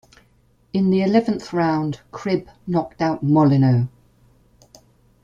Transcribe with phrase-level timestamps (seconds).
[0.73, 3.87] In the eleventh round Cribb knocked out Molineaux.